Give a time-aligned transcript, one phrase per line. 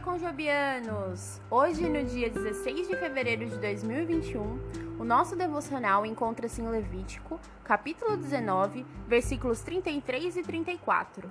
[0.00, 1.40] conjobianos!
[1.48, 4.58] Hoje, no dia 16 de fevereiro de 2021,
[4.98, 11.30] o nosso devocional encontra-se em Levítico, capítulo 19, versículos 33 e 34.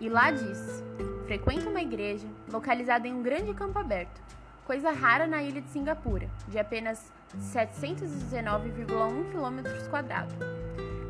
[0.00, 0.82] E lá diz:
[1.26, 4.18] Frequenta uma igreja localizada em um grande campo aberto,
[4.64, 8.86] coisa rara na ilha de Singapura, de apenas 719,1
[9.30, 9.60] km.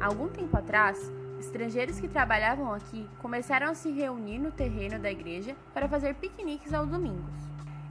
[0.01, 5.57] Algum tempo atrás, Estrangeiros que trabalhavam aqui começaram a se reunir no terreno da igreja
[5.73, 7.35] para fazer piqueniques aos domingos.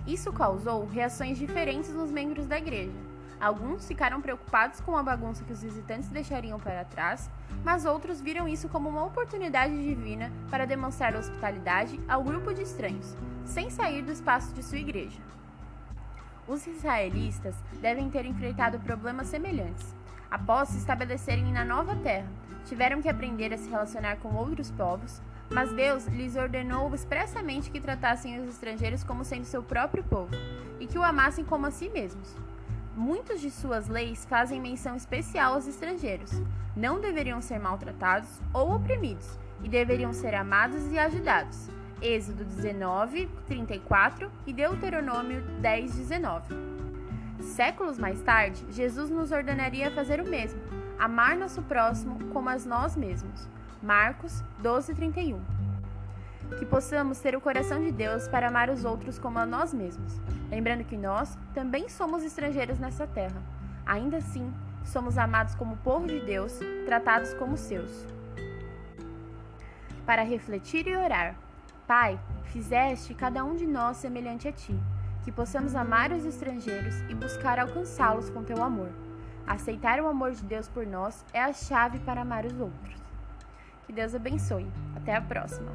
[0.06, 2.94] Isso causou reações diferentes nos membros da igreja.
[3.42, 7.28] Alguns ficaram preocupados com a bagunça que os visitantes deixariam para trás,
[7.64, 13.18] mas outros viram isso como uma oportunidade divina para demonstrar hospitalidade ao grupo de estranhos,
[13.46, 15.20] sem sair do espaço de sua igreja.
[16.48, 19.96] Os israelitas devem ter enfrentado problemas semelhantes,
[20.30, 22.28] após se estabelecerem na nova terra,
[22.66, 27.80] tiveram que aprender a se relacionar com outros povos, mas Deus lhes ordenou expressamente que
[27.80, 30.32] tratassem os estrangeiros como sendo seu próprio povo
[30.80, 32.36] e que o amassem como a si mesmos.
[32.96, 36.32] Muitas de suas leis fazem menção especial aos estrangeiros.
[36.76, 41.70] Não deveriam ser maltratados ou oprimidos e deveriam ser amados e ajudados.
[42.02, 46.69] Êxodo 19, 34 e Deuteronômio 10, 19.
[47.42, 50.60] Séculos mais tarde, Jesus nos ordenaria fazer o mesmo
[51.00, 53.48] amar nosso próximo como a nós mesmos.
[53.82, 55.40] Marcos 12:31.
[56.58, 60.20] Que possamos ter o coração de Deus para amar os outros como a nós mesmos,
[60.50, 63.42] lembrando que nós também somos estrangeiros nessa terra.
[63.86, 68.06] Ainda assim, somos amados como povo de Deus, tratados como seus.
[70.06, 71.36] Para refletir e orar.
[71.88, 74.78] Pai, fizeste cada um de nós semelhante a ti,
[75.24, 78.90] que possamos amar os estrangeiros e buscar alcançá-los com teu amor.
[79.46, 82.96] Aceitar o amor de Deus por nós é a chave para amar os outros.
[83.86, 84.68] Que Deus abençoe.
[84.96, 85.72] Até a próxima!